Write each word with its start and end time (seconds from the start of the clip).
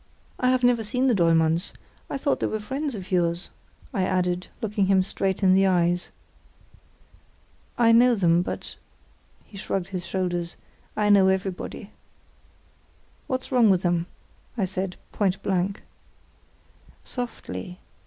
"I 0.39 0.49
have 0.49 0.63
never 0.63 0.83
seen 0.83 1.05
the 1.05 1.13
Dollmanns; 1.13 1.73
I 2.09 2.17
thought 2.17 2.39
they 2.39 2.47
were 2.47 2.59
friends 2.59 2.95
of 2.95 3.11
yours," 3.11 3.51
I 3.93 4.01
added, 4.03 4.47
looking 4.59 4.87
him 4.87 5.03
straight 5.03 5.43
in 5.43 5.53
the 5.53 5.67
eyes. 5.67 6.09
"I 7.77 7.91
know 7.91 8.15
them, 8.15 8.41
but"—he 8.41 9.57
shrugged 9.59 9.89
his 9.89 10.07
shoulders—"I 10.07 11.11
know 11.11 11.27
everybody." 11.27 11.91
"What's 13.27 13.51
wrong 13.51 13.69
with 13.69 13.83
them?" 13.83 14.07
I 14.57 14.65
said, 14.65 14.97
point 15.11 15.43
blank. 15.43 15.83
"Softly! 17.03 17.77